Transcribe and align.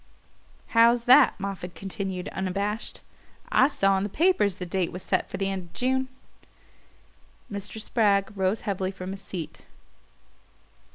"How's 0.69 1.03
that?" 1.03 1.39
Moffatt 1.39 1.75
continued 1.75 2.27
unabashed. 2.29 3.01
"I 3.51 3.67
saw 3.67 3.97
in 3.99 4.03
the 4.03 4.09
papers 4.09 4.55
the 4.55 4.65
date 4.65 4.91
was 4.91 5.03
set 5.03 5.29
for 5.29 5.37
the 5.37 5.47
end 5.47 5.65
of 5.65 5.73
June." 5.73 6.07
Mr. 7.51 7.79
Spragg 7.79 8.35
rose 8.35 8.61
heavily 8.61 8.89
from 8.89 9.11
his 9.11 9.21
seat. 9.21 9.59